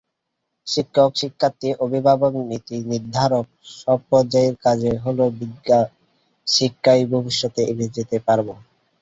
[0.67, 8.47] শিক্ষক, শিক্ষার্থী, অভিভাবক, নীতিনির্ধারক—সব পর্যায়ে কাজ হলে বিজ্ঞানশিক্ষায় ভবিষ্যতে এগিয়ে যেতে পারব।